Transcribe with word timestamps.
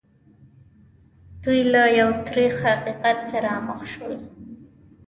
دوی 1.43 1.61
له 1.73 1.83
یو 1.99 2.09
تریخ 2.27 2.55
حقیقت 2.69 3.17
سره 3.31 3.51
مخ 3.67 3.81
شول 3.93 4.15